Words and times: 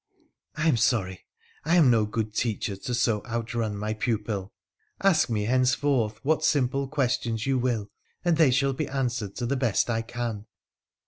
'I 0.55 0.67
am 0.67 0.77
sorry, 0.77 1.27
I 1.63 1.75
am 1.75 1.91
no 1.91 2.07
good 2.07 2.33
teacher 2.33 2.75
to 2.75 2.93
so 2.95 3.23
outrun 3.27 3.77
my 3.77 3.93
pupil. 3.93 4.51
Ask 4.99 5.29
me 5.29 5.43
henceforth 5.43 6.19
what 6.25 6.43
simple 6.43 6.87
questions 6.87 7.45
you 7.45 7.59
will, 7.59 7.91
and 8.25 8.35
they 8.35 8.49
shall 8.49 8.73
be 8.73 8.87
answered 8.87 9.35
to 9.35 9.45
the 9.45 9.55
best 9.57 9.91
I 9.91 10.01
can.' 10.01 10.47